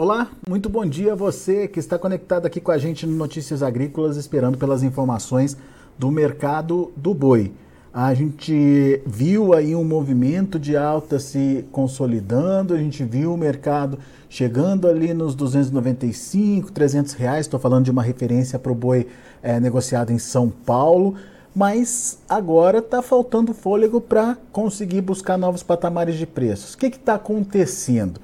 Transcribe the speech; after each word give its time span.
Olá, 0.00 0.30
muito 0.48 0.68
bom 0.68 0.86
dia 0.86 1.14
a 1.14 1.16
você 1.16 1.66
que 1.66 1.80
está 1.80 1.98
conectado 1.98 2.46
aqui 2.46 2.60
com 2.60 2.70
a 2.70 2.78
gente 2.78 3.04
no 3.04 3.16
Notícias 3.16 3.64
Agrícolas, 3.64 4.16
esperando 4.16 4.56
pelas 4.56 4.84
informações 4.84 5.56
do 5.98 6.08
mercado 6.08 6.92
do 6.96 7.12
boi. 7.12 7.50
A 7.92 8.14
gente 8.14 9.02
viu 9.04 9.52
aí 9.52 9.74
um 9.74 9.82
movimento 9.82 10.56
de 10.56 10.76
alta 10.76 11.18
se 11.18 11.64
consolidando, 11.72 12.74
a 12.74 12.78
gente 12.78 13.02
viu 13.02 13.34
o 13.34 13.36
mercado 13.36 13.98
chegando 14.28 14.86
ali 14.86 15.12
nos 15.12 15.34
295, 15.34 16.70
300 16.70 17.14
reais, 17.14 17.46
estou 17.46 17.58
falando 17.58 17.86
de 17.86 17.90
uma 17.90 18.04
referência 18.04 18.56
para 18.56 18.70
o 18.70 18.76
boi 18.76 19.08
é, 19.42 19.58
negociado 19.58 20.12
em 20.12 20.18
São 20.20 20.48
Paulo, 20.48 21.16
mas 21.52 22.20
agora 22.28 22.78
está 22.78 23.02
faltando 23.02 23.52
fôlego 23.52 24.00
para 24.00 24.38
conseguir 24.52 25.00
buscar 25.00 25.36
novos 25.36 25.64
patamares 25.64 26.14
de 26.14 26.24
preços. 26.24 26.74
O 26.74 26.78
que 26.78 26.86
está 26.86 27.14
acontecendo? 27.14 28.20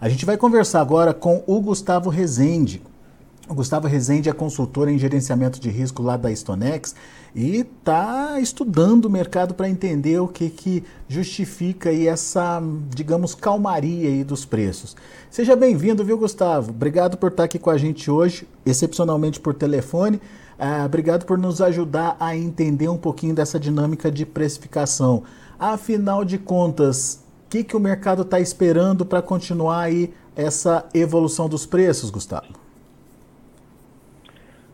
A 0.00 0.08
gente 0.08 0.24
vai 0.24 0.36
conversar 0.36 0.80
agora 0.80 1.12
com 1.12 1.42
o 1.44 1.60
Gustavo 1.60 2.08
Rezende. 2.08 2.80
O 3.48 3.54
Gustavo 3.54 3.88
Rezende 3.88 4.28
é 4.28 4.32
consultor 4.32 4.88
em 4.88 4.96
gerenciamento 4.96 5.58
de 5.58 5.70
risco 5.70 6.04
lá 6.04 6.16
da 6.16 6.32
Stonex 6.32 6.94
e 7.34 7.56
está 7.56 8.38
estudando 8.38 9.06
o 9.06 9.10
mercado 9.10 9.54
para 9.54 9.68
entender 9.68 10.20
o 10.20 10.28
que, 10.28 10.50
que 10.50 10.84
justifica 11.08 11.90
aí 11.90 12.06
essa, 12.06 12.62
digamos, 12.94 13.34
calmaria 13.34 14.08
aí 14.08 14.22
dos 14.22 14.44
preços. 14.44 14.94
Seja 15.28 15.56
bem-vindo, 15.56 16.04
viu, 16.04 16.16
Gustavo? 16.16 16.70
Obrigado 16.70 17.16
por 17.16 17.32
estar 17.32 17.42
aqui 17.42 17.58
com 17.58 17.70
a 17.70 17.76
gente 17.76 18.08
hoje, 18.08 18.46
excepcionalmente 18.64 19.40
por 19.40 19.52
telefone. 19.52 20.20
Uh, 20.60 20.84
obrigado 20.84 21.24
por 21.24 21.36
nos 21.36 21.60
ajudar 21.60 22.16
a 22.20 22.36
entender 22.36 22.88
um 22.88 22.98
pouquinho 22.98 23.34
dessa 23.34 23.58
dinâmica 23.58 24.12
de 24.12 24.24
precificação. 24.24 25.24
Afinal 25.58 26.24
de 26.24 26.38
contas, 26.38 27.20
que, 27.48 27.64
que 27.64 27.76
o 27.76 27.80
mercado 27.80 28.22
está 28.22 28.38
esperando 28.38 29.06
para 29.06 29.22
continuar 29.22 29.82
aí 29.84 30.12
essa 30.36 30.88
evolução 30.94 31.48
dos 31.48 31.64
preços, 31.64 32.10
Gustavo? 32.10 32.52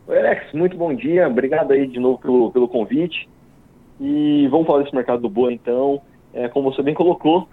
Oi, 0.07 0.19
Alex, 0.19 0.53
muito 0.53 0.77
bom 0.77 0.93
dia. 0.93 1.27
Obrigado 1.27 1.71
aí 1.71 1.87
de 1.87 1.99
novo 1.99 2.19
pelo, 2.19 2.51
pelo 2.51 2.67
convite. 2.67 3.27
E 3.99 4.47
vamos 4.49 4.67
falar 4.67 4.83
desse 4.83 4.93
mercado 4.93 5.21
do 5.21 5.29
boa, 5.29 5.51
então. 5.51 6.01
É, 6.33 6.49
como 6.49 6.71
você 6.71 6.83
bem 6.83 6.93
colocou, 6.93 7.47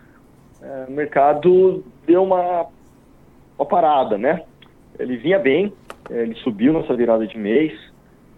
é, 0.61 0.87
o 0.89 0.93
mercado 0.93 1.85
deu 2.05 2.25
uma, 2.25 2.67
uma 3.57 3.67
parada, 3.67 4.19
né? 4.19 4.43
Ele 4.99 5.17
vinha 5.17 5.39
bem, 5.39 5.73
é, 6.11 6.23
ele 6.23 6.35
subiu 6.37 6.73
nessa 6.73 6.95
virada 6.95 7.27
de 7.27 7.39
mês. 7.39 7.73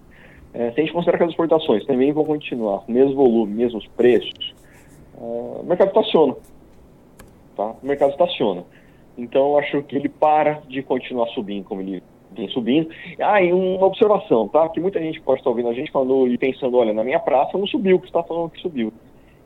É, 0.54 0.72
se 0.72 0.80
a 0.80 0.84
gente 0.84 0.94
considerar 0.94 1.18
que 1.20 1.24
as 1.26 1.30
exportações 1.30 1.86
também 1.86 2.12
vão 2.12 2.26
continuar 2.26 2.84
mesmo 2.88 3.14
volume, 3.16 3.54
mesmos 3.54 3.86
preços, 3.88 4.56
é, 5.18 5.22
o 5.22 5.64
mercado 5.64 5.90
estaciona 5.90 6.36
tá? 7.56 7.76
O 7.82 7.86
mercado 7.86 8.12
estaciona. 8.12 8.64
Então, 9.18 9.58
acho 9.58 9.82
que 9.84 9.96
ele 9.96 10.10
para 10.10 10.62
de 10.68 10.84
continuar 10.84 11.28
subindo 11.28 11.64
como 11.64 11.82
ele 11.82 12.04
vem 12.36 12.50
subindo. 12.50 12.90
Ah, 13.20 13.42
e 13.42 13.52
uma 13.52 13.86
observação, 13.86 14.48
tá? 14.48 14.68
Que 14.70 14.80
muita 14.80 15.00
gente 15.00 15.22
pode 15.22 15.40
estar 15.40 15.50
ouvindo 15.50 15.70
a 15.70 15.74
gente 15.74 15.92
falando 15.92 16.28
e 16.28 16.38
pensando, 16.38 16.78
olha, 16.78 16.94
na 16.94 17.04
minha 17.04 17.20
praça 17.20 17.58
não 17.58 17.66
subiu, 17.66 18.00
que 18.00 18.08
está 18.08 18.22
falando 18.22 18.52
que 18.52 18.62
subiu. 18.62 18.92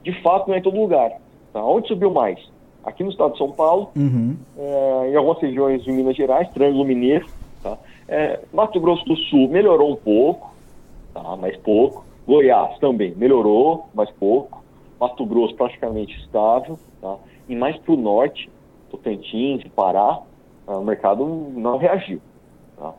De 0.04 0.12
fato, 0.22 0.48
não 0.48 0.56
é 0.56 0.60
em 0.60 0.62
todo 0.62 0.80
lugar. 0.80 1.12
Tá? 1.54 1.64
Onde 1.64 1.88
subiu 1.88 2.12
mais? 2.12 2.40
Aqui 2.84 3.04
no 3.04 3.12
estado 3.12 3.34
de 3.34 3.38
São 3.38 3.52
Paulo, 3.52 3.92
uhum. 3.96 4.36
é, 4.58 5.12
em 5.12 5.16
algumas 5.16 5.40
regiões 5.40 5.84
de 5.84 5.92
Minas 5.92 6.16
Gerais, 6.16 6.50
Triângulo 6.50 6.86
Mineiro, 6.86 7.28
tá? 7.62 7.78
É, 8.08 8.40
Mato 8.54 8.80
Grosso 8.80 9.06
do 9.06 9.16
Sul 9.16 9.50
melhorou 9.50 9.92
um 9.92 9.96
pouco, 9.96 10.54
tá? 11.14 11.36
mas 11.36 11.56
pouco. 11.58 12.06
Goiás 12.26 12.78
também 12.80 13.14
melhorou, 13.16 13.88
mas 13.94 14.10
pouco. 14.12 14.64
Mato 15.00 15.26
Grosso 15.26 15.56
praticamente 15.56 16.18
estável, 16.20 16.78
tá? 17.02 17.18
E 17.50 17.56
mais 17.56 17.76
para 17.78 17.94
o 17.94 17.98
norte, 17.98 18.50
Tocantins, 18.90 19.64
Pará, 19.76 20.20
ah, 20.68 20.78
o 20.78 20.86
mercado 20.86 21.26
não 21.26 21.78
reagiu. 21.78 22.22
Tá? 22.78 22.94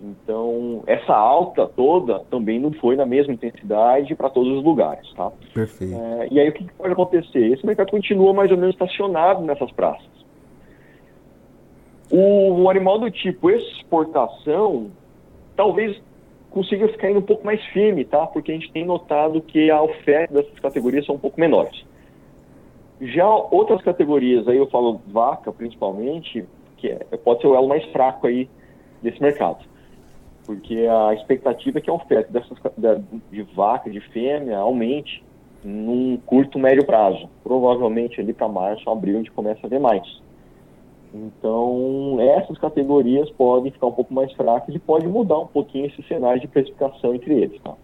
Então, 0.00 0.82
essa 0.86 1.14
alta 1.14 1.66
toda 1.66 2.20
também 2.30 2.58
não 2.58 2.72
foi 2.72 2.96
na 2.96 3.06
mesma 3.06 3.34
intensidade 3.34 4.14
para 4.16 4.30
todos 4.30 4.58
os 4.58 4.64
lugares. 4.64 5.12
Tá? 5.12 5.30
Perfeito. 5.54 5.94
É, 5.94 6.28
e 6.30 6.40
aí 6.40 6.48
o 6.48 6.52
que 6.52 6.64
pode 6.72 6.92
acontecer? 6.92 7.52
Esse 7.52 7.64
mercado 7.64 7.90
continua 7.90 8.32
mais 8.32 8.50
ou 8.50 8.56
menos 8.56 8.74
estacionado 8.74 9.42
nessas 9.42 9.70
praças. 9.72 10.10
O, 12.10 12.62
o 12.62 12.70
animal 12.70 12.98
do 12.98 13.10
tipo 13.10 13.50
exportação 13.50 14.90
talvez 15.54 16.00
consiga 16.50 16.88
ficar 16.88 17.10
indo 17.10 17.20
um 17.20 17.22
pouco 17.22 17.44
mais 17.44 17.62
firme, 17.66 18.04
tá? 18.04 18.26
Porque 18.26 18.52
a 18.52 18.54
gente 18.54 18.70
tem 18.72 18.84
notado 18.84 19.40
que 19.40 19.70
a 19.70 19.82
oferta 19.82 20.34
dessas 20.34 20.58
categorias 20.60 21.06
são 21.06 21.14
um 21.14 21.18
pouco 21.18 21.40
menores. 21.40 21.84
Já 23.02 23.26
outras 23.28 23.82
categorias, 23.82 24.46
aí 24.46 24.56
eu 24.56 24.68
falo 24.68 25.00
vaca 25.08 25.50
principalmente, 25.50 26.44
que 26.76 26.88
é, 26.88 26.98
pode 27.24 27.40
ser 27.40 27.48
o 27.48 27.54
elo 27.56 27.68
mais 27.68 27.84
fraco 27.86 28.28
aí 28.28 28.48
desse 29.02 29.20
mercado. 29.20 29.64
Porque 30.46 30.86
a 30.86 31.12
expectativa 31.14 31.78
é 31.78 31.80
que 31.80 31.90
a 31.90 31.94
oferta 31.94 32.32
dessas, 32.32 32.56
de 33.30 33.42
vaca, 33.42 33.90
de 33.90 34.00
fêmea, 34.00 34.56
aumente 34.58 35.24
num 35.64 36.16
curto, 36.16 36.60
médio 36.60 36.84
prazo. 36.84 37.28
Provavelmente 37.42 38.20
ali 38.20 38.32
para 38.32 38.48
março, 38.48 38.88
abril, 38.88 39.16
a 39.16 39.18
gente 39.18 39.32
começa 39.32 39.66
a 39.66 39.68
ver 39.68 39.80
mais. 39.80 40.02
Então, 41.12 42.18
essas 42.20 42.56
categorias 42.58 43.28
podem 43.30 43.70
ficar 43.72 43.88
um 43.88 43.92
pouco 43.92 44.14
mais 44.14 44.32
fracas 44.32 44.74
e 44.74 44.78
pode 44.78 45.06
mudar 45.06 45.40
um 45.40 45.46
pouquinho 45.46 45.86
esse 45.86 46.02
cenário 46.04 46.40
de 46.40 46.48
precificação 46.48 47.14
entre 47.14 47.34
eles. 47.34 47.60
Tá? 47.62 47.74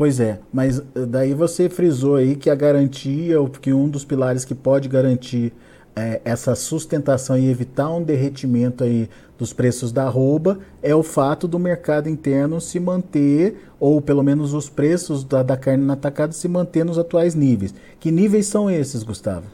Pois 0.00 0.18
é, 0.18 0.38
mas 0.50 0.78
eh, 0.78 1.04
daí 1.06 1.34
você 1.34 1.68
frisou 1.68 2.16
aí 2.16 2.34
que 2.34 2.48
a 2.48 2.54
garantia, 2.54 3.38
ou 3.38 3.50
que 3.50 3.70
um 3.70 3.86
dos 3.86 4.02
pilares 4.02 4.46
que 4.46 4.54
pode 4.54 4.88
garantir 4.88 5.52
é, 5.94 6.22
essa 6.24 6.54
sustentação 6.54 7.36
e 7.36 7.50
evitar 7.50 7.90
um 7.90 8.02
derretimento 8.02 8.82
aí 8.82 9.10
dos 9.38 9.52
preços 9.52 9.92
da 9.92 10.04
arroba 10.04 10.58
é 10.82 10.94
o 10.94 11.02
fato 11.02 11.46
do 11.46 11.58
mercado 11.58 12.08
interno 12.08 12.62
se 12.62 12.80
manter, 12.80 13.58
ou 13.78 14.00
pelo 14.00 14.22
menos 14.22 14.54
os 14.54 14.70
preços 14.70 15.22
da, 15.22 15.42
da 15.42 15.54
carne 15.54 15.84
na 15.84 15.92
atacada 15.92 16.32
se 16.32 16.48
manter 16.48 16.82
nos 16.82 16.98
atuais 16.98 17.34
níveis. 17.34 17.74
Que 18.00 18.10
níveis 18.10 18.46
são 18.46 18.70
esses, 18.70 19.02
Gustavo? 19.02 19.48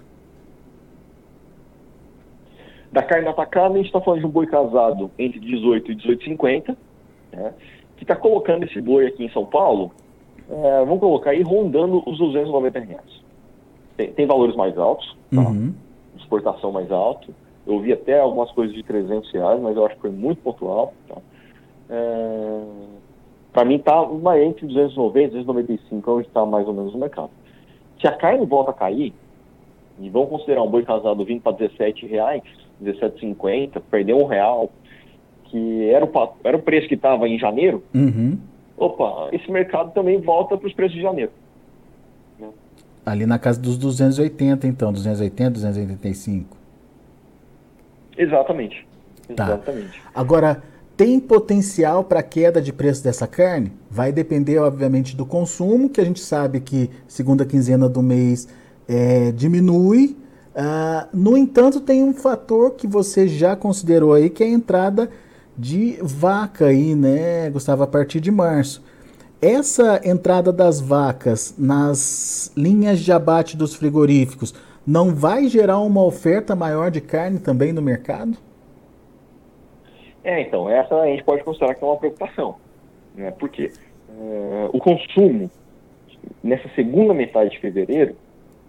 Da 2.92 3.02
carne 3.02 3.26
atacada, 3.26 3.74
a 3.74 3.78
gente 3.78 3.86
está 3.86 4.00
falando 4.00 4.20
de 4.20 4.26
um 4.26 4.30
boi 4.30 4.46
casado 4.46 5.10
entre 5.18 5.40
18 5.40 5.90
e 5.90 5.96
18,50, 5.96 6.76
né, 7.32 7.52
que 7.96 8.04
está 8.04 8.14
colocando 8.14 8.62
esse 8.62 8.80
boi 8.80 9.08
aqui 9.08 9.24
em 9.24 9.30
São 9.30 9.44
Paulo, 9.44 9.90
é, 10.50 10.84
vamos 10.84 11.00
colocar 11.00 11.30
aí 11.30 11.42
rondando 11.42 12.02
os 12.06 12.18
290 12.18 12.78
reais. 12.80 13.22
Tem, 13.96 14.12
tem 14.12 14.26
valores 14.26 14.54
mais 14.54 14.76
altos, 14.78 15.16
tá? 15.34 15.40
uhum. 15.40 15.74
exportação 16.16 16.70
mais 16.70 16.90
alto. 16.90 17.34
Eu 17.66 17.80
vi 17.80 17.92
até 17.92 18.20
algumas 18.20 18.50
coisas 18.52 18.74
de 18.74 18.82
300 18.82 19.30
reais, 19.32 19.60
mas 19.60 19.76
eu 19.76 19.84
acho 19.84 19.96
que 19.96 20.02
foi 20.02 20.10
muito 20.10 20.40
pontual. 20.42 20.92
Tá? 21.08 21.16
É, 21.90 22.62
Para 23.52 23.64
mim 23.64 23.76
está 23.76 24.00
uma 24.02 24.38
entre 24.40 24.66
290 24.66 25.18
e 25.18 25.30
295, 25.30 26.12
onde 26.12 26.28
está 26.28 26.46
mais 26.46 26.66
ou 26.68 26.74
menos 26.74 26.94
o 26.94 26.98
mercado. 26.98 27.30
Se 28.00 28.06
a 28.06 28.12
carne 28.12 28.46
volta 28.46 28.70
a 28.70 28.74
cair, 28.74 29.12
e 29.98 30.10
vamos 30.10 30.28
considerar 30.28 30.62
um 30.62 30.70
boi 30.70 30.84
casado 30.84 31.24
vindo 31.24 31.40
para 31.40 31.56
17 31.56 32.06
reais, 32.06 32.42
17,50, 32.82 33.80
perdeu 33.90 34.18
um 34.18 34.26
real, 34.26 34.70
que 35.44 35.88
era 35.88 36.04
o, 36.04 36.10
era 36.44 36.56
o 36.56 36.62
preço 36.62 36.86
que 36.86 36.94
estava 36.94 37.26
em 37.28 37.38
janeiro, 37.38 37.82
uhum. 37.94 38.38
Opa, 38.76 39.28
esse 39.32 39.50
mercado 39.50 39.92
também 39.92 40.20
volta 40.20 40.56
para 40.56 40.66
os 40.66 40.74
preços 40.74 40.94
de 40.94 41.02
janeiro. 41.02 41.32
Né? 42.38 42.48
Ali 43.04 43.26
na 43.26 43.38
casa 43.38 43.60
dos 43.60 43.76
280, 43.78 44.66
então, 44.66 44.92
280, 44.92 45.50
285. 45.50 46.56
Exatamente. 48.16 48.86
Tá. 49.34 49.44
Exatamente. 49.44 50.02
Agora, 50.14 50.62
tem 50.96 51.20
potencial 51.20 52.04
para 52.04 52.22
queda 52.22 52.60
de 52.60 52.72
preço 52.72 53.04
dessa 53.04 53.26
carne? 53.26 53.70
Vai 53.90 54.12
depender, 54.12 54.58
obviamente, 54.58 55.14
do 55.14 55.26
consumo, 55.26 55.90
que 55.90 56.00
a 56.00 56.04
gente 56.04 56.20
sabe 56.20 56.60
que 56.60 56.90
segunda 57.06 57.44
quinzena 57.44 57.88
do 57.88 58.02
mês 58.02 58.48
é, 58.88 59.30
diminui. 59.32 60.16
Uh, 60.54 61.06
no 61.12 61.36
entanto, 61.36 61.80
tem 61.80 62.02
um 62.02 62.14
fator 62.14 62.70
que 62.72 62.86
você 62.86 63.28
já 63.28 63.54
considerou 63.54 64.14
aí, 64.14 64.30
que 64.30 64.42
é 64.42 64.46
a 64.46 64.50
entrada 64.50 65.10
de 65.56 65.98
vaca 66.02 66.66
aí, 66.66 66.94
né, 66.94 67.48
Gustavo, 67.50 67.82
a 67.82 67.86
partir 67.86 68.20
de 68.20 68.30
março. 68.30 68.84
Essa 69.40 70.00
entrada 70.04 70.52
das 70.52 70.80
vacas 70.80 71.54
nas 71.58 72.52
linhas 72.56 73.00
de 73.00 73.12
abate 73.12 73.56
dos 73.56 73.74
frigoríficos 73.74 74.54
não 74.86 75.14
vai 75.14 75.48
gerar 75.48 75.78
uma 75.80 76.02
oferta 76.04 76.54
maior 76.54 76.90
de 76.90 77.00
carne 77.00 77.38
também 77.38 77.72
no 77.72 77.82
mercado? 77.82 78.36
É, 80.22 80.40
então, 80.40 80.68
essa 80.70 80.94
a 80.94 81.06
gente 81.06 81.22
pode 81.24 81.42
considerar 81.44 81.74
que 81.74 81.84
é 81.84 81.86
uma 81.86 81.96
preocupação. 81.96 82.56
Né? 83.14 83.30
Porque 83.32 83.72
uh, 84.08 84.70
o 84.72 84.78
consumo 84.78 85.50
nessa 86.42 86.68
segunda 86.74 87.12
metade 87.12 87.50
de 87.50 87.60
fevereiro 87.60 88.16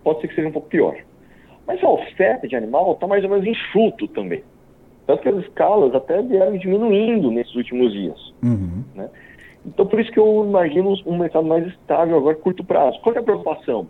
pode 0.03 0.21
ser 0.21 0.27
que 0.27 0.35
seja 0.35 0.47
um 0.47 0.51
pouco 0.51 0.67
pior. 0.67 0.95
Mas 1.65 1.83
a 1.83 1.89
oferta 1.89 2.47
de 2.47 2.55
animal 2.55 2.93
está 2.93 3.07
mais 3.07 3.23
ou 3.23 3.29
menos 3.29 3.45
enxuto 3.45 4.07
também. 4.07 4.43
Tanto 5.07 5.21
que 5.21 5.29
as 5.29 5.37
escalas 5.37 5.95
até 5.95 6.21
vieram 6.21 6.57
diminuindo 6.57 7.31
nesses 7.31 7.55
últimos 7.55 7.93
dias. 7.93 8.33
Uhum. 8.43 8.83
Né? 8.93 9.09
Então, 9.65 9.85
por 9.85 9.99
isso 9.99 10.11
que 10.11 10.19
eu 10.19 10.45
imagino 10.45 10.93
um 11.05 11.17
mercado 11.17 11.45
mais 11.45 11.65
estável 11.65 12.17
agora, 12.17 12.35
curto 12.35 12.63
prazo. 12.63 12.99
Qual 13.01 13.15
é 13.15 13.19
a 13.19 13.23
preocupação? 13.23 13.87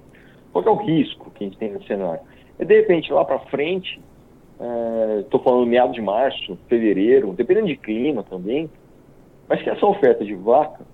Qual 0.53 0.63
é 0.63 0.69
o 0.69 0.75
risco 0.75 1.31
que 1.31 1.43
a 1.43 1.47
gente 1.47 1.57
tem 1.57 1.73
nesse 1.73 1.87
cenário? 1.87 2.21
É, 2.59 2.65
de 2.65 2.75
repente, 2.75 3.11
lá 3.11 3.25
para 3.25 3.39
frente, 3.39 3.99
estou 5.21 5.39
é, 5.39 5.43
falando 5.43 5.65
meados 5.65 5.95
de 5.95 6.01
março, 6.01 6.57
fevereiro, 6.67 7.33
dependendo 7.33 7.67
de 7.67 7.77
clima 7.77 8.23
também, 8.23 8.69
mas 9.49 9.61
que 9.61 9.69
essa 9.69 9.85
oferta 9.85 10.23
de 10.23 10.35
vaca 10.35 10.85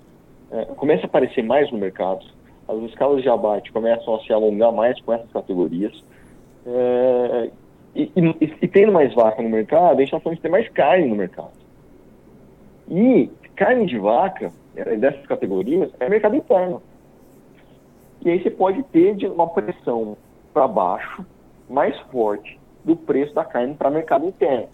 é, 0.51 0.65
comece 0.75 1.03
a 1.03 1.05
aparecer 1.05 1.43
mais 1.43 1.71
no 1.71 1.77
mercado, 1.77 2.25
as 2.67 2.77
escalas 2.89 3.21
de 3.21 3.29
abate 3.29 3.71
começam 3.71 4.15
a 4.15 4.19
se 4.21 4.31
alongar 4.31 4.71
mais 4.71 4.99
com 5.01 5.13
essas 5.13 5.31
categorias, 5.31 5.93
é, 6.65 7.49
e, 7.95 8.11
e, 8.15 8.55
e, 8.61 8.67
tendo 8.67 8.91
mais 8.91 9.13
vaca 9.13 9.41
no 9.41 9.49
mercado, 9.49 9.93
a 9.93 9.95
gente 9.95 10.05
está 10.05 10.19
falando 10.19 10.37
de 10.37 10.41
ter 10.41 10.49
mais 10.49 10.67
carne 10.69 11.07
no 11.07 11.15
mercado. 11.15 11.51
E 12.89 13.29
carne 13.55 13.85
de 13.85 13.97
vaca, 13.97 14.51
é, 14.75 14.95
dessas 14.95 15.25
categorias, 15.27 15.91
é 15.99 16.09
mercado 16.09 16.35
interno. 16.35 16.81
E 18.25 18.29
aí 18.29 18.41
você 18.41 18.49
pode 18.49 18.81
ter 18.83 19.15
uma 19.27 19.47
pressão 19.47 20.17
para 20.53 20.67
baixo 20.67 21.25
mais 21.69 21.97
forte 22.11 22.59
do 22.83 22.95
preço 22.95 23.33
da 23.33 23.45
carne 23.45 23.75
para 23.75 23.89
mercado 23.89 24.25
interno. 24.25 24.69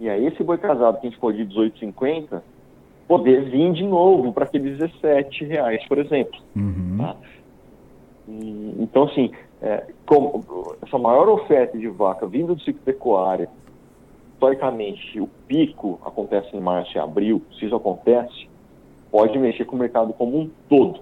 E 0.00 0.08
aí 0.08 0.26
esse 0.26 0.42
boi 0.42 0.58
casado 0.58 1.00
que 1.00 1.06
a 1.06 1.10
gente 1.10 1.18
pode 1.18 1.44
de 1.44 1.54
18,50 1.54 2.40
poder 3.08 3.50
vir 3.50 3.72
de 3.72 3.84
novo 3.84 4.32
para 4.32 4.44
aqueles 4.44 4.78
17 4.78 5.44
reais, 5.46 5.84
por 5.88 5.98
exemplo. 5.98 6.38
Uhum. 6.54 6.98
Tá? 6.98 7.16
Então, 8.78 9.04
assim, 9.04 9.32
é, 9.60 9.86
essa 10.82 10.98
maior 10.98 11.28
oferta 11.28 11.76
de 11.76 11.88
vaca 11.88 12.26
vindo 12.26 12.54
do 12.54 12.60
ciclo 12.62 12.80
pecuário, 12.82 13.48
historicamente, 14.32 15.20
o 15.20 15.28
pico 15.46 15.98
acontece 16.04 16.56
em 16.56 16.60
março 16.60 16.96
e 16.96 17.00
abril, 17.00 17.42
se 17.58 17.66
isso 17.66 17.74
acontece, 17.74 18.48
pode 19.10 19.36
mexer 19.38 19.64
com 19.64 19.74
o 19.74 19.78
mercado 19.78 20.12
como 20.12 20.38
um 20.38 20.50
todo, 20.68 21.00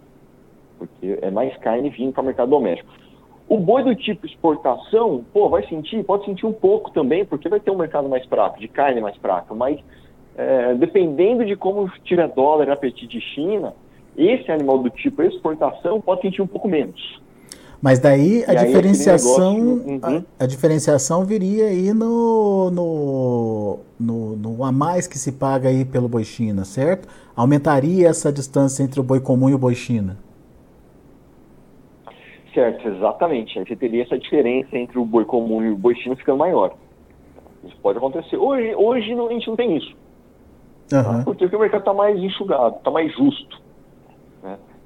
porque 0.79 1.19
é 1.21 1.31
mais 1.31 1.57
carne 1.59 1.91
vindo 1.91 2.13
para 2.13 2.23
o 2.23 2.27
mercado 2.27 2.51
doméstico. 2.51 2.91
O 3.49 3.59
boi 3.59 3.85
do 3.85 3.95
tipo 3.95 4.27
exportação, 4.27 5.25
pô, 5.33 5.49
vai 5.49 5.67
sentir, 5.69 6.03
pode 6.03 6.25
sentir 6.25 6.47
um 6.47 6.53
pouco 6.53 6.91
também, 6.91 7.25
porque 7.25 7.49
vai 7.49 7.61
ter 7.61 7.71
um 7.71 7.77
mercado 7.77 8.09
mais 8.09 8.25
fraco, 8.27 8.59
de 8.59 8.67
carne 8.67 9.01
mais 9.01 9.17
fraca, 9.19 9.55
mas 9.55 9.79
é, 10.37 10.75
dependendo 10.75 11.45
de 11.45 11.57
como 11.57 11.89
tiver 12.05 12.29
dólar 12.29 12.69
e 12.69 12.71
apetite 12.71 13.07
de 13.07 13.21
China, 13.21 13.75
esse 14.17 14.51
animal 14.51 14.79
do 14.79 14.91
tipo 14.91 15.23
exportação 15.23 16.01
pode 16.01 16.23
sentir 16.23 16.43
um 16.43 16.47
pouco 16.47 16.67
menos. 16.69 17.21
Mas 17.81 17.99
daí 17.99 18.45
a 18.47 18.55
e 18.55 18.67
diferenciação 18.67 19.55
negócio, 19.55 19.91
uhum. 19.91 20.25
a, 20.39 20.45
a, 20.45 20.47
diferenciação 20.47 21.25
viria 21.25 21.67
aí 21.67 21.93
no, 21.93 22.71
no, 22.71 23.79
no, 24.01 24.37
no, 24.37 24.65
a 24.65 24.73
mais 24.73 25.07
que 25.07 25.19
se 25.19 25.33
paga 25.33 25.69
aí 25.69 25.85
pelo 25.85 26.09
boi 26.09 26.25
China, 26.25 26.65
certo? 26.65 27.07
Aumentaria 27.35 28.09
essa 28.09 28.33
distância 28.33 28.83
entre 28.83 28.99
o 28.99 29.03
boi 29.03 29.21
comum 29.21 29.49
e 29.51 29.55
o 29.55 29.59
boi 29.59 29.75
China. 29.75 30.17
Certo, 32.55 32.89
exatamente. 32.89 33.59
Aí 33.59 33.67
você 33.67 33.77
teria 33.77 34.03
essa 34.03 34.19
diferença 34.19 34.77
entre 34.79 34.99
o 34.99 35.05
boi 35.05 35.27
comum 35.27 35.63
e 35.63 35.71
o 35.71 35.77
boi 35.77 35.95
China 35.95 36.17
ficando 36.17 36.39
maior. 36.39 36.75
Isso 37.63 37.77
pode 37.83 37.99
acontecer. 37.99 38.39
Hoje, 38.39 38.75
hoje 38.75 39.15
não, 39.15 39.29
a 39.29 39.33
gente 39.33 39.47
não 39.49 39.57
tem 39.57 39.77
isso. 39.77 39.95
Uhum. 40.93 41.25
Porque 41.25 41.45
o 41.45 41.59
mercado 41.59 41.81
está 41.81 41.93
mais 41.93 42.19
enxugado, 42.19 42.77
está 42.77 42.91
mais 42.91 43.13
justo. 43.15 43.61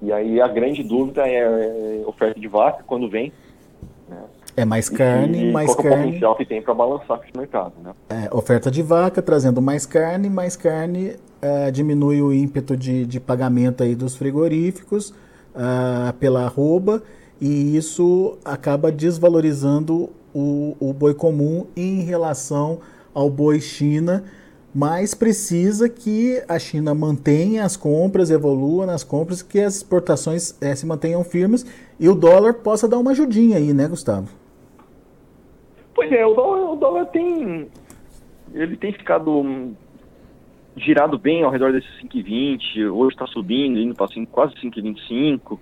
E 0.03 0.13
aí 0.13 0.41
a 0.41 0.49
grande 0.49 0.83
dúvida 0.83 1.27
é, 1.29 2.03
é 2.03 2.03
oferta 2.07 2.39
de 2.39 2.49
vaca 2.49 2.83
quando 2.87 3.09
vem. 3.09 3.33
Né? 4.09 4.19
É 4.57 4.65
mais 4.65 4.89
carne, 4.89 5.49
e, 5.49 5.53
mais 5.53 5.75
qual 5.75 5.85
carne. 5.85 5.97
É 5.97 6.01
o 6.01 6.07
potencial 6.07 6.37
que 6.37 6.45
tem 6.45 6.63
para 6.63 6.75
balançar 6.75 7.21
esse 7.25 7.37
mercado, 7.37 7.73
né? 7.83 7.93
É, 8.09 8.35
oferta 8.35 8.71
de 8.71 8.83
vaca 8.83 9.23
trazendo 9.23 9.63
mais 9.63 9.87
carne, 9.87 10.29
mais 10.29 10.57
carne 10.57 11.17
é, 11.41 11.71
diminui 11.71 12.21
o 12.21 12.33
ímpeto 12.33 12.77
de, 12.77 13.07
de 13.07 13.21
pagamento 13.21 13.83
aí 13.83 13.95
dos 13.95 14.17
frigoríficos 14.17 15.11
uh, 15.55 16.13
pela 16.19 16.45
arroba 16.45 17.03
e 17.41 17.77
isso 17.77 18.39
acaba 18.45 18.93
desvalorizando 18.93 20.11
o, 20.35 20.77
o 20.79 20.93
boi 20.93 21.15
comum 21.15 21.67
em 21.77 22.03
relação 22.03 22.81
ao 23.15 23.31
boi 23.31 23.61
China 23.61 24.25
mas 24.75 25.15
precisa 25.15 25.89
que 25.89 26.43
a 26.49 26.59
China 26.59 26.95
mantenha 26.95 27.65
as 27.65 27.77
compras, 27.77 28.31
evolua 28.31 28.87
nas 28.87 29.03
compras, 29.03 29.43
que 29.43 29.59
as 29.59 29.77
exportações 29.77 30.57
é, 30.63 30.75
se 30.75 30.87
mantenham 30.87 31.25
firmes 31.25 31.67
e 31.99 32.09
o 32.09 32.15
dólar 32.15 32.55
possa 32.55 32.89
dar 32.89 32.99
uma 32.99 33.11
ajudinha 33.11 33.59
aí, 33.59 33.73
né, 33.73 33.89
Gustavo? 33.89 34.29
Pois 35.95 36.11
é, 36.13 36.25
o 36.25 36.35
dólar, 36.35 36.73
o 36.73 36.77
dólar 36.77 37.07
tem. 37.07 37.69
Ele 38.55 38.77
tem 38.77 38.93
ficado 38.93 39.75
girado 40.77 41.19
bem 41.19 41.43
ao 41.43 41.51
redor 41.51 41.73
desses 41.73 41.91
5,20, 42.03 42.91
hoje 42.91 43.15
está 43.15 43.27
subindo, 43.27 43.79
indo 43.79 43.95
para 43.95 44.07
quase 44.31 44.55
5,25. 44.55 45.59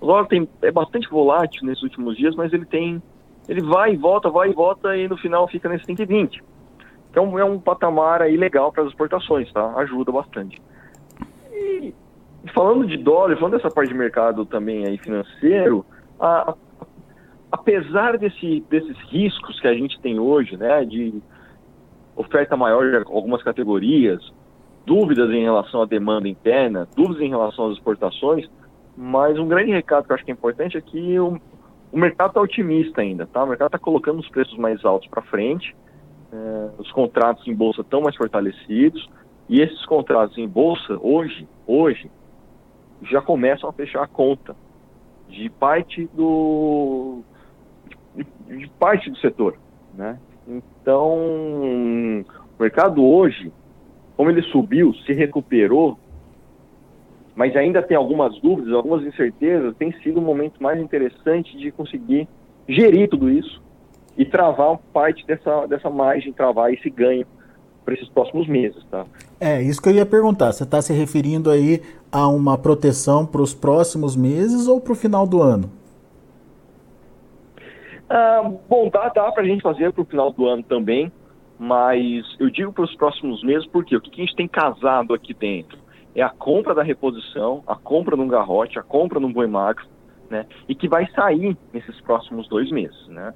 O 0.00 0.06
dólar 0.06 0.26
tem, 0.26 0.48
é 0.62 0.70
bastante 0.70 1.08
volátil 1.08 1.64
nesses 1.64 1.82
últimos 1.82 2.16
dias, 2.16 2.34
mas 2.34 2.52
ele 2.52 2.64
tem. 2.64 3.02
Ele 3.48 3.62
vai 3.62 3.92
e 3.92 3.96
volta, 3.96 4.28
vai 4.28 4.50
e 4.50 4.54
volta 4.54 4.96
e 4.96 5.06
no 5.06 5.16
final 5.16 5.46
fica 5.46 5.68
nesse 5.68 5.84
5,20. 5.86 6.42
Então 7.16 7.38
é 7.38 7.44
um 7.46 7.58
patamar 7.58 8.20
aí 8.20 8.36
legal 8.36 8.70
para 8.70 8.82
as 8.82 8.90
exportações, 8.90 9.50
tá? 9.50 9.72
Ajuda 9.78 10.12
bastante. 10.12 10.60
E 11.50 11.94
falando 12.54 12.86
de 12.86 12.98
dólar, 12.98 13.34
falando 13.38 13.56
dessa 13.56 13.70
parte 13.70 13.88
de 13.88 13.94
mercado 13.94 14.44
também 14.44 14.84
aí 14.84 14.98
financeiro, 14.98 15.82
a, 16.20 16.54
apesar 17.50 18.18
desse, 18.18 18.62
desses 18.68 18.98
riscos 19.08 19.58
que 19.58 19.66
a 19.66 19.72
gente 19.72 19.98
tem 20.02 20.20
hoje, 20.20 20.58
né, 20.58 20.84
de 20.84 21.14
oferta 22.14 22.54
maior 22.54 22.90
de 22.90 22.96
algumas 23.10 23.42
categorias, 23.42 24.20
dúvidas 24.84 25.30
em 25.30 25.42
relação 25.42 25.80
à 25.80 25.86
demanda 25.86 26.28
interna, 26.28 26.86
dúvidas 26.94 27.22
em 27.22 27.30
relação 27.30 27.68
às 27.68 27.78
exportações, 27.78 28.46
mas 28.94 29.38
um 29.38 29.48
grande 29.48 29.72
recado 29.72 30.04
que 30.04 30.12
eu 30.12 30.16
acho 30.16 30.24
que 30.26 30.30
é 30.30 30.34
importante 30.34 30.76
é 30.76 30.82
que 30.82 31.18
o, 31.18 31.40
o 31.90 31.98
mercado 31.98 32.28
está 32.28 32.42
otimista 32.42 33.00
ainda, 33.00 33.26
tá? 33.26 33.42
O 33.42 33.46
mercado 33.46 33.68
está 33.68 33.78
colocando 33.78 34.18
os 34.18 34.28
preços 34.28 34.58
mais 34.58 34.84
altos 34.84 35.08
para 35.08 35.22
frente, 35.22 35.74
é, 36.36 36.70
os 36.78 36.92
contratos 36.92 37.46
em 37.46 37.54
bolsa 37.54 37.80
estão 37.80 38.02
mais 38.02 38.14
fortalecidos 38.14 39.08
e 39.48 39.60
esses 39.60 39.84
contratos 39.86 40.36
em 40.36 40.46
bolsa 40.46 40.98
hoje, 41.00 41.48
hoje 41.66 42.10
já 43.02 43.22
começam 43.22 43.68
a 43.68 43.72
fechar 43.72 44.02
a 44.02 44.06
conta 44.06 44.54
de 45.28 45.48
parte 45.48 46.08
do 46.12 47.22
de, 48.14 48.24
de 48.58 48.68
parte 48.78 49.10
do 49.10 49.16
setor, 49.18 49.56
né? 49.94 50.18
Então, 50.46 51.14
o 51.16 52.24
mercado 52.60 53.04
hoje, 53.04 53.52
como 54.16 54.30
ele 54.30 54.42
subiu, 54.42 54.94
se 55.04 55.12
recuperou, 55.12 55.98
mas 57.34 57.56
ainda 57.56 57.82
tem 57.82 57.96
algumas 57.96 58.38
dúvidas, 58.40 58.72
algumas 58.72 59.04
incertezas, 59.04 59.76
tem 59.76 59.92
sido 60.00 60.18
o 60.18 60.20
um 60.20 60.24
momento 60.24 60.62
mais 60.62 60.80
interessante 60.80 61.56
de 61.56 61.72
conseguir 61.72 62.28
gerir 62.68 63.08
tudo 63.08 63.28
isso 63.28 63.60
e 64.16 64.24
travar 64.24 64.78
parte 64.92 65.26
dessa, 65.26 65.66
dessa 65.66 65.90
margem, 65.90 66.32
travar 66.32 66.72
esse 66.72 66.88
ganho 66.88 67.26
para 67.84 67.94
esses 67.94 68.08
próximos 68.08 68.48
meses, 68.48 68.82
tá? 68.90 69.06
É, 69.38 69.62
isso 69.62 69.80
que 69.80 69.88
eu 69.88 69.94
ia 69.94 70.04
perguntar. 70.04 70.52
Você 70.52 70.64
está 70.64 70.82
se 70.82 70.92
referindo 70.92 71.50
aí 71.50 71.80
a 72.10 72.26
uma 72.26 72.58
proteção 72.58 73.24
para 73.24 73.40
os 73.40 73.54
próximos 73.54 74.16
meses 74.16 74.66
ou 74.66 74.80
para 74.80 74.92
o 74.92 74.96
final 74.96 75.26
do 75.26 75.40
ano? 75.40 75.70
Ah, 78.08 78.50
bom, 78.68 78.88
dá, 78.88 79.08
dá 79.08 79.30
para 79.30 79.42
a 79.42 79.46
gente 79.46 79.62
fazer 79.62 79.92
para 79.92 80.02
o 80.02 80.04
final 80.04 80.32
do 80.32 80.46
ano 80.46 80.62
também, 80.62 81.12
mas 81.58 82.24
eu 82.38 82.50
digo 82.50 82.72
para 82.72 82.84
os 82.84 82.94
próximos 82.96 83.42
meses 83.44 83.66
porque 83.66 83.96
o 83.96 84.00
que 84.00 84.20
a 84.20 84.24
gente 84.24 84.36
tem 84.36 84.48
casado 84.48 85.12
aqui 85.12 85.34
dentro 85.34 85.78
é 86.14 86.22
a 86.22 86.30
compra 86.30 86.74
da 86.74 86.82
reposição, 86.82 87.62
a 87.66 87.76
compra 87.76 88.16
num 88.16 88.28
garrote, 88.28 88.78
a 88.78 88.82
compra 88.82 89.20
num 89.20 89.32
boi 89.32 89.46
magro, 89.46 89.84
né? 90.30 90.46
E 90.68 90.74
que 90.74 90.88
vai 90.88 91.06
sair 91.12 91.56
nesses 91.72 92.00
próximos 92.00 92.48
dois 92.48 92.70
meses, 92.70 93.06
né? 93.08 93.34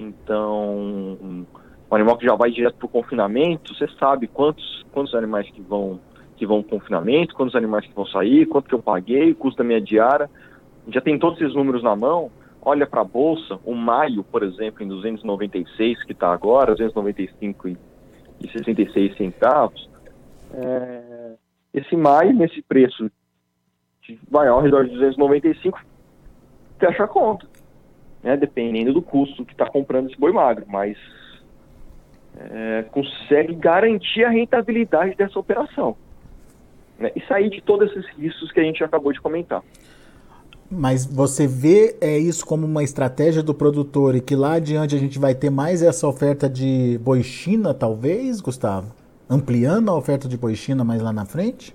Então, 0.00 1.18
um 1.20 1.46
animal 1.90 2.16
que 2.16 2.24
já 2.24 2.34
vai 2.34 2.50
direto 2.50 2.76
para 2.76 2.86
o 2.86 2.88
confinamento, 2.88 3.74
você 3.74 3.86
sabe 3.98 4.26
quantos, 4.26 4.84
quantos 4.92 5.14
animais 5.14 5.48
que 5.50 5.60
vão 5.60 6.00
que 6.36 6.46
vão 6.46 6.62
confinamento, 6.62 7.34
quantos 7.34 7.54
animais 7.54 7.86
que 7.86 7.94
vão 7.94 8.06
sair, 8.06 8.46
quanto 8.46 8.66
que 8.66 8.74
eu 8.74 8.80
paguei, 8.80 9.30
o 9.30 9.34
custo 9.34 9.58
da 9.58 9.64
minha 9.64 9.80
diária. 9.80 10.30
Já 10.88 10.98
tem 10.98 11.18
todos 11.18 11.38
esses 11.38 11.54
números 11.54 11.82
na 11.82 11.94
mão, 11.94 12.30
olha 12.62 12.86
para 12.86 13.02
a 13.02 13.04
bolsa, 13.04 13.60
o 13.62 13.74
maio, 13.74 14.24
por 14.24 14.42
exemplo, 14.42 14.82
em 14.82 14.88
296 14.88 16.02
que 16.02 16.12
está 16.12 16.32
agora, 16.32 16.72
295 16.72 17.68
e, 17.68 17.76
e 18.40 18.50
66 18.50 19.18
centavos, 19.18 19.90
é, 20.54 21.34
esse 21.74 21.94
maio, 21.94 22.32
nesse 22.32 22.62
preço 22.62 23.10
vai 24.30 24.48
ao 24.48 24.62
redor 24.62 24.84
de 24.84 24.92
295, 24.92 25.78
fecha 26.78 27.04
a 27.04 27.08
conta, 27.08 27.46
né, 28.22 28.36
dependendo 28.36 28.92
do 28.92 29.02
custo 29.02 29.44
que 29.44 29.52
está 29.52 29.66
comprando 29.66 30.08
esse 30.08 30.18
boi 30.18 30.32
magro, 30.32 30.64
mas 30.68 30.96
é, 32.38 32.84
consegue 32.90 33.54
garantir 33.54 34.24
a 34.24 34.30
rentabilidade 34.30 35.14
dessa 35.14 35.38
operação 35.38 35.96
né, 36.98 37.10
e 37.16 37.20
sair 37.22 37.50
de 37.50 37.60
todos 37.60 37.90
esses 37.90 38.06
riscos 38.16 38.52
que 38.52 38.60
a 38.60 38.62
gente 38.62 38.82
acabou 38.84 39.12
de 39.12 39.20
comentar. 39.20 39.62
Mas 40.70 41.04
você 41.04 41.48
vê 41.48 41.96
é, 42.00 42.16
isso 42.16 42.46
como 42.46 42.64
uma 42.64 42.84
estratégia 42.84 43.42
do 43.42 43.52
produtor 43.52 44.14
e 44.14 44.20
que 44.20 44.36
lá 44.36 44.52
adiante 44.52 44.94
a 44.94 44.98
gente 44.98 45.18
vai 45.18 45.34
ter 45.34 45.50
mais 45.50 45.82
essa 45.82 46.06
oferta 46.06 46.48
de 46.48 46.96
boi 47.02 47.24
China, 47.24 47.74
talvez, 47.74 48.40
Gustavo? 48.40 48.94
Ampliando 49.28 49.90
a 49.90 49.96
oferta 49.96 50.28
de 50.28 50.38
boi 50.38 50.54
China 50.54 50.84
mais 50.84 51.02
lá 51.02 51.12
na 51.12 51.24
frente? 51.24 51.74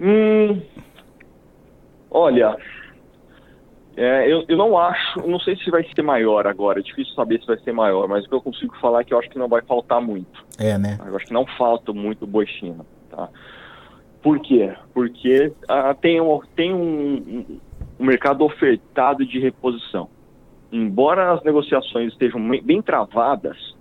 Hum, 0.00 0.62
olha, 2.10 2.56
é, 3.96 4.30
eu, 4.30 4.44
eu 4.48 4.56
não 4.56 4.76
acho, 4.76 5.20
não 5.26 5.38
sei 5.38 5.56
se 5.56 5.70
vai 5.70 5.84
ser 5.94 6.02
maior 6.02 6.46
agora, 6.46 6.80
é 6.80 6.82
difícil 6.82 7.14
saber 7.14 7.40
se 7.40 7.46
vai 7.46 7.58
ser 7.58 7.72
maior, 7.72 8.08
mas 8.08 8.24
o 8.24 8.28
que 8.28 8.34
eu 8.34 8.40
consigo 8.40 8.76
falar 8.78 9.02
é 9.02 9.04
que 9.04 9.14
eu 9.14 9.18
acho 9.18 9.30
que 9.30 9.38
não 9.38 9.48
vai 9.48 9.62
faltar 9.62 10.00
muito. 10.00 10.44
É, 10.58 10.76
né? 10.76 10.98
Eu 11.06 11.14
acho 11.16 11.26
que 11.26 11.32
não 11.32 11.46
falta 11.46 11.92
muito 11.92 12.26
boi 12.26 12.46
China, 12.46 12.84
tá? 13.08 13.28
Por 14.20 14.40
quê? 14.40 14.74
Porque 14.92 15.52
ah, 15.68 15.94
tem, 15.94 16.20
um, 16.20 16.40
tem 16.56 16.74
um, 16.74 17.44
um, 18.00 18.04
mercado 18.04 18.42
ofertado 18.42 19.24
de 19.24 19.38
reposição. 19.38 20.08
Embora 20.72 21.32
as 21.32 21.44
negociações 21.44 22.12
estejam 22.12 22.40
bem 22.62 22.82
travadas, 22.82 23.76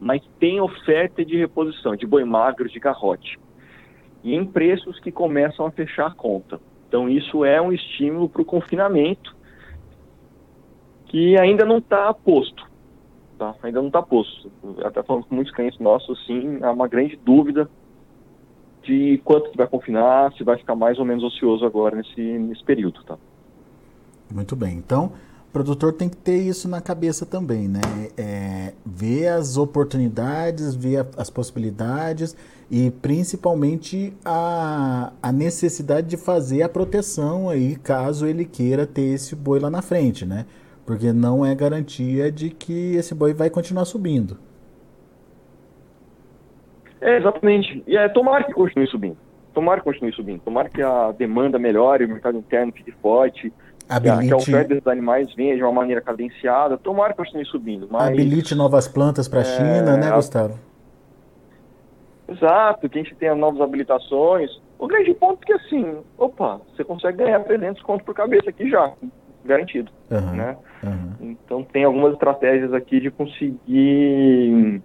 mas 0.00 0.22
tem 0.40 0.60
oferta 0.60 1.24
de 1.24 1.36
reposição, 1.36 1.94
de 1.94 2.06
boi 2.06 2.24
magro, 2.24 2.68
de 2.68 2.80
garrote. 2.80 3.38
E 4.24 4.34
em 4.34 4.44
preços 4.44 4.98
que 4.98 5.12
começam 5.12 5.66
a 5.66 5.70
fechar 5.70 6.06
a 6.06 6.14
conta. 6.14 6.58
Então 6.88 7.08
isso 7.08 7.44
é 7.44 7.60
um 7.60 7.70
estímulo 7.70 8.28
para 8.28 8.42
o 8.42 8.46
confinamento 8.46 9.35
que 11.06 11.38
ainda 11.38 11.64
não 11.64 11.78
está 11.78 12.12
posto. 12.12 12.66
Tá? 13.38 13.54
Ainda 13.62 13.80
não 13.80 13.88
está 13.88 14.02
posto. 14.02 14.50
Até 14.84 15.02
falando 15.02 15.24
com 15.24 15.34
muitos 15.34 15.52
clientes 15.54 15.78
nossos, 15.78 16.24
sim, 16.26 16.58
há 16.62 16.72
uma 16.72 16.88
grande 16.88 17.16
dúvida 17.16 17.68
de 18.82 19.20
quanto 19.24 19.50
que 19.50 19.56
vai 19.56 19.66
confinar, 19.66 20.32
se 20.34 20.44
vai 20.44 20.56
ficar 20.56 20.76
mais 20.76 20.98
ou 20.98 21.04
menos 21.04 21.24
ocioso 21.24 21.66
agora 21.66 21.96
nesse, 21.96 22.20
nesse 22.20 22.64
período, 22.64 23.02
tá? 23.04 23.18
Muito 24.32 24.54
bem. 24.54 24.76
Então, 24.76 25.12
o 25.48 25.52
produtor 25.52 25.92
tem 25.92 26.08
que 26.08 26.16
ter 26.16 26.38
isso 26.38 26.68
na 26.68 26.80
cabeça 26.80 27.26
também, 27.26 27.68
né? 27.68 27.80
É, 28.16 28.74
ver 28.84 29.28
as 29.28 29.56
oportunidades, 29.56 30.74
ver 30.74 30.98
a, 30.98 31.06
as 31.16 31.30
possibilidades 31.30 32.36
e 32.70 32.90
principalmente 32.90 34.12
a, 34.24 35.12
a 35.22 35.32
necessidade 35.32 36.06
de 36.06 36.16
fazer 36.16 36.62
a 36.62 36.68
proteção 36.68 37.48
aí, 37.48 37.76
caso 37.76 38.26
ele 38.26 38.44
queira 38.44 38.86
ter 38.86 39.14
esse 39.14 39.34
boi 39.34 39.58
lá 39.58 39.70
na 39.70 39.82
frente, 39.82 40.24
né? 40.24 40.46
Porque 40.86 41.12
não 41.12 41.44
é 41.44 41.54
garantia 41.54 42.30
de 42.30 42.48
que 42.48 42.94
esse 42.94 43.14
boi 43.14 43.34
vai 43.34 43.50
continuar 43.50 43.84
subindo. 43.84 44.38
É, 47.00 47.18
exatamente. 47.18 47.82
E 47.86 47.96
é 47.96 48.08
tomara 48.08 48.44
que 48.44 48.52
continue 48.52 48.86
subindo. 48.86 49.16
Tomara 49.52 49.80
que 49.80 49.84
continue 49.84 50.12
subindo. 50.12 50.40
Tomara 50.40 50.68
que 50.68 50.80
a 50.80 51.12
demanda 51.12 51.58
melhore, 51.58 52.04
o 52.04 52.08
mercado 52.08 52.38
interno 52.38 52.72
fique 52.72 52.92
forte, 52.92 53.52
Habilite... 53.88 54.28
que, 54.28 54.32
a, 54.32 54.36
oferta 54.36 54.68
desses 54.68 54.86
animais 54.86 55.34
venha 55.34 55.56
de 55.56 55.62
uma 55.62 55.72
maneira 55.72 56.00
cadenciada. 56.00 56.78
Tomara 56.78 57.12
que 57.12 57.18
continue 57.18 57.44
subindo. 57.46 57.88
Mas, 57.90 58.08
Habilite 58.08 58.54
novas 58.54 58.86
plantas 58.86 59.28
para 59.28 59.40
a 59.40 59.42
é... 59.42 59.44
China, 59.44 59.96
né, 59.96 60.10
Gustavo? 60.12 60.58
Exato, 62.28 62.88
que 62.88 62.98
a 62.98 63.02
gente 63.02 63.14
tenha 63.14 63.34
novas 63.34 63.60
habilitações. 63.60 64.50
O 64.78 64.86
grande 64.86 65.14
ponto 65.14 65.42
é 65.42 65.46
que, 65.46 65.52
assim, 65.52 65.98
opa, 66.18 66.60
você 66.74 66.84
consegue 66.84 67.18
ganhar 67.18 67.40
300 67.40 67.82
contos 67.82 68.04
por 68.04 68.14
cabeça 68.14 68.50
aqui 68.50 68.68
já, 68.68 68.92
garantido, 69.46 69.90
uhum, 70.10 70.36
né? 70.36 70.56
Uhum. 70.82 71.30
Então 71.30 71.62
tem 71.64 71.84
algumas 71.84 72.12
estratégias 72.12 72.72
aqui 72.72 73.00
de 73.00 73.10
conseguir 73.10 74.82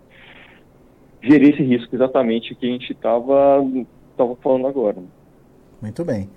gerir 1.21 1.53
esse 1.53 1.63
risco 1.63 1.95
exatamente 1.95 2.55
que 2.55 2.65
a 2.65 2.69
gente 2.69 2.91
estava 2.91 3.63
tava 4.17 4.35
falando 4.37 4.67
agora. 4.67 4.97
Muito 5.81 6.03
bem. 6.03 6.29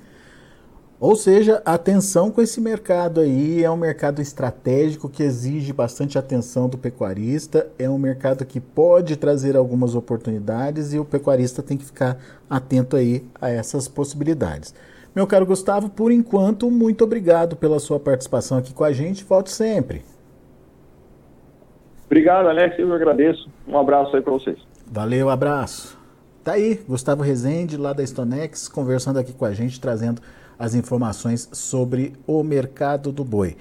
Ou 1.01 1.17
seja, 1.17 1.61
atenção 1.67 2.31
com 2.31 2.41
esse 2.41 2.61
mercado 2.61 3.21
aí, 3.21 3.63
é 3.63 3.71
um 3.71 3.77
mercado 3.77 4.23
estratégico 4.23 5.09
que 5.09 5.23
exige 5.23 5.73
bastante 5.73 6.17
atenção 6.17 6.69
do 6.69 6.79
pecuarista, 6.79 7.69
é 7.79 7.91
um 7.91 7.99
mercado 7.99 8.45
que 8.47 8.61
pode 8.61 9.17
trazer 9.17 9.57
algumas 9.57 9.95
oportunidades 9.95 10.95
e 10.95 10.99
o 10.99 11.05
pecuarista 11.05 11.63
tem 11.63 11.77
que 11.77 11.85
ficar 11.85 12.17
atento 12.49 12.97
aí 12.97 13.23
a 13.41 13.51
essas 13.51 13.89
possibilidades. 13.89 14.73
Meu 15.15 15.27
caro 15.27 15.47
Gustavo, 15.47 15.89
por 15.89 16.11
enquanto, 16.11 16.71
muito 16.71 17.05
obrigado 17.05 17.55
pela 17.55 17.79
sua 17.79 18.01
participação 18.01 18.59
aqui 18.59 18.75
com 18.75 18.83
a 18.83 18.93
gente, 18.93 19.23
volte 19.23 19.51
sempre. 19.51 20.03
Obrigado, 22.07 22.49
Alex, 22.49 22.79
eu 22.79 22.93
agradeço. 22.93 23.49
Um 23.67 23.79
abraço 23.79 24.17
aí 24.17 24.23
para 24.23 24.33
vocês. 24.33 24.59
Valeu, 24.91 25.31
abraço. 25.31 25.97
Tá 26.43 26.53
aí, 26.53 26.81
Gustavo 26.87 27.23
Rezende, 27.23 27.77
lá 27.77 27.93
da 27.93 28.05
Stonex, 28.05 28.69
conversando 28.69 29.19
aqui 29.19 29.33
com 29.33 29.45
a 29.45 29.53
gente, 29.53 29.81
trazendo 29.81 30.21
as 30.59 30.75
informações 30.75 31.49
sobre 31.53 32.13
o 32.27 32.43
mercado 32.43 33.11
do 33.11 33.25
boi. 33.25 33.57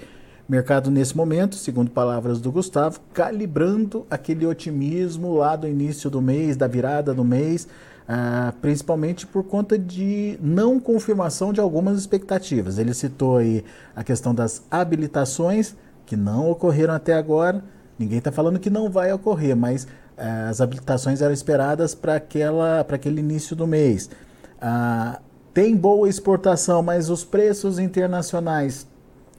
Mercado 0.48 0.90
nesse 0.90 1.16
momento, 1.16 1.54
segundo 1.54 1.90
palavras 1.90 2.40
do 2.40 2.52
Gustavo, 2.52 3.00
calibrando 3.12 4.06
aquele 4.10 4.44
otimismo 4.44 5.34
lá 5.36 5.56
do 5.56 5.66
início 5.66 6.10
do 6.10 6.20
mês, 6.20 6.56
da 6.56 6.66
virada 6.66 7.14
do 7.14 7.24
mês, 7.24 7.66
ah, 8.08 8.52
principalmente 8.60 9.26
por 9.26 9.44
conta 9.44 9.78
de 9.78 10.38
não 10.40 10.78
confirmação 10.78 11.52
de 11.52 11.60
algumas 11.60 11.98
expectativas. 11.98 12.78
Ele 12.78 12.92
citou 12.92 13.38
aí 13.38 13.64
a 13.94 14.04
questão 14.04 14.34
das 14.34 14.62
habilitações, 14.70 15.74
que 16.04 16.16
não 16.16 16.50
ocorreram 16.50 16.94
até 16.94 17.14
agora. 17.14 17.64
Ninguém 17.98 18.18
está 18.18 18.30
falando 18.30 18.58
que 18.58 18.68
não 18.68 18.90
vai 18.90 19.12
ocorrer, 19.12 19.56
mas 19.56 19.86
ah, 20.16 20.48
as 20.48 20.60
habilitações 20.60 21.22
eram 21.22 21.32
esperadas 21.32 21.94
para 21.94 22.16
aquele 22.16 23.20
início 23.20 23.56
do 23.56 23.66
mês. 23.66 24.10
Ah, 24.60 25.20
tem 25.52 25.76
boa 25.76 26.08
exportação, 26.08 26.82
mas 26.82 27.08
os 27.08 27.24
preços 27.24 27.78
internacionais 27.78 28.86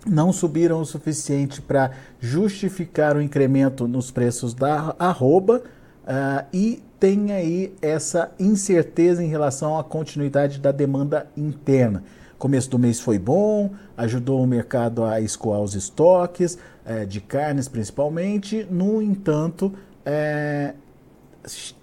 não 0.05 0.31
subiram 0.31 0.79
o 0.79 0.85
suficiente 0.85 1.61
para 1.61 1.91
justificar 2.19 3.17
o 3.17 3.21
incremento 3.21 3.87
nos 3.87 4.11
preços 4.11 4.53
da 4.53 4.95
arroba 4.99 5.61
uh, 6.03 6.45
e 6.53 6.81
tem 7.05 7.31
aí 7.31 7.71
essa 7.83 8.31
incerteza 8.39 9.23
em 9.23 9.27
relação 9.27 9.77
à 9.77 9.83
continuidade 9.83 10.59
da 10.59 10.71
demanda 10.71 11.27
interna. 11.37 12.03
Começo 12.35 12.67
do 12.67 12.79
mês 12.79 12.99
foi 12.99 13.19
bom, 13.19 13.69
ajudou 13.95 14.41
o 14.41 14.47
mercado 14.47 15.03
a 15.03 15.21
escoar 15.21 15.61
os 15.61 15.75
estoques, 15.75 16.57
uh, 16.83 17.05
de 17.05 17.21
carnes 17.21 17.67
principalmente, 17.67 18.65
no 18.71 19.03
entanto, 19.03 19.67
uh, 19.67 20.75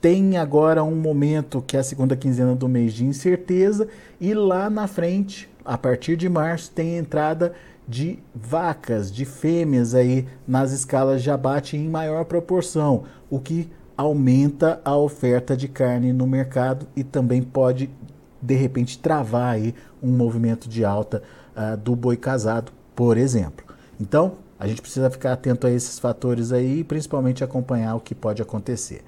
tem 0.00 0.38
agora 0.38 0.82
um 0.82 0.96
momento 0.96 1.62
que 1.64 1.76
é 1.76 1.80
a 1.80 1.84
segunda 1.84 2.16
quinzena 2.16 2.56
do 2.56 2.68
mês 2.68 2.92
de 2.92 3.04
incerteza 3.04 3.86
e 4.20 4.34
lá 4.34 4.68
na 4.68 4.88
frente, 4.88 5.48
a 5.64 5.78
partir 5.78 6.16
de 6.16 6.28
março, 6.28 6.72
tem 6.72 6.96
entrada 6.96 7.52
de 7.86 8.18
vacas, 8.34 9.12
de 9.12 9.24
fêmeas 9.24 9.94
aí 9.94 10.26
nas 10.48 10.72
escalas 10.72 11.22
de 11.22 11.30
abate 11.30 11.76
em 11.76 11.88
maior 11.88 12.24
proporção, 12.24 13.04
o 13.30 13.38
que 13.38 13.70
aumenta 14.02 14.80
a 14.84 14.96
oferta 14.96 15.56
de 15.56 15.68
carne 15.68 16.12
no 16.12 16.26
mercado 16.26 16.86
e 16.94 17.02
também 17.02 17.42
pode 17.42 17.88
de 18.40 18.54
repente 18.54 18.98
travar 18.98 19.54
aí 19.54 19.74
um 20.02 20.10
movimento 20.10 20.68
de 20.68 20.84
alta 20.84 21.22
uh, 21.56 21.76
do 21.76 21.94
boi 21.94 22.16
casado, 22.16 22.72
por 22.94 23.16
exemplo. 23.16 23.64
Então, 24.00 24.32
a 24.58 24.66
gente 24.66 24.82
precisa 24.82 25.10
ficar 25.10 25.32
atento 25.32 25.66
a 25.66 25.70
esses 25.70 25.98
fatores 25.98 26.52
aí 26.52 26.80
e 26.80 26.84
principalmente 26.84 27.44
acompanhar 27.44 27.94
o 27.94 28.00
que 28.00 28.14
pode 28.14 28.42
acontecer. 28.42 29.02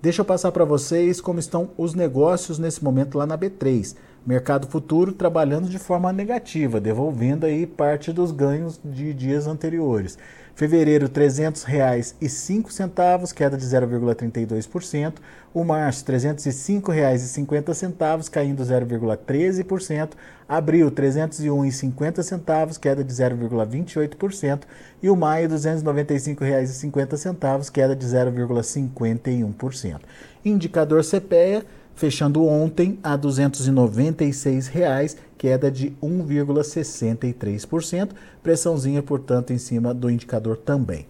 Deixa 0.00 0.20
eu 0.20 0.24
passar 0.24 0.52
para 0.52 0.64
vocês 0.64 1.20
como 1.20 1.40
estão 1.40 1.70
os 1.76 1.94
negócios 1.94 2.58
nesse 2.58 2.82
momento 2.82 3.18
lá 3.18 3.26
na 3.26 3.36
B3. 3.36 3.96
Mercado 4.26 4.66
futuro 4.66 5.12
trabalhando 5.12 5.68
de 5.68 5.78
forma 5.78 6.12
negativa, 6.12 6.80
devolvendo 6.80 7.46
aí 7.46 7.64
parte 7.64 8.12
dos 8.12 8.32
ganhos 8.32 8.80
de 8.84 9.14
dias 9.14 9.46
anteriores. 9.46 10.18
Fevereiro, 10.56 11.06
R$ 11.06 11.12
300,05, 11.12 13.32
queda 13.32 13.56
de 13.56 13.64
0,32%. 13.64 15.18
O 15.54 15.62
março, 15.62 16.04
R$ 16.10 16.18
305,50, 16.18 18.28
caindo 18.28 18.64
0,13%. 18.64 20.14
Abril, 20.48 20.88
R$ 20.88 20.94
301,50, 20.94 22.80
queda 22.80 23.04
de 23.04 23.12
0,28%. 23.12 24.62
E 25.00 25.08
o 25.08 25.14
maio, 25.14 25.48
R$ 25.48 25.54
295,50, 25.54 27.70
queda 27.70 27.94
de 27.94 28.06
0,51%. 28.06 30.00
Indicador 30.44 31.04
CPEA 31.04 31.64
fechando 31.96 32.44
ontem 32.44 33.00
a 33.02 33.16
296 33.16 34.68
reais, 34.68 35.16
queda 35.36 35.68
de 35.70 35.90
1,63%, 36.02 38.10
pressãozinha, 38.42 39.02
portanto, 39.02 39.52
em 39.52 39.58
cima 39.58 39.92
do 39.92 40.08
indicador 40.08 40.56
também. 40.58 41.08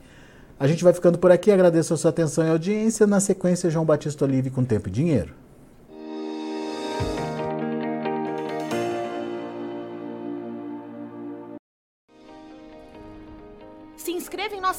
A 0.59 0.67
gente 0.67 0.83
vai 0.83 0.95
ficando 0.95 1.19
por 1.19 1.31
aqui, 1.31 1.51
agradeço 1.51 1.93
a 1.93 1.97
sua 1.99 2.09
atenção 2.09 2.47
e 2.47 2.51
audiência. 2.51 3.07
Na 3.07 3.21
sequência, 3.21 3.69
João 3.69 3.85
Batista 3.85 4.25
Olive 4.25 4.49
com 4.49 4.65
Tempo 4.65 4.89
e 4.89 4.93
Dinheiro. 4.93 5.35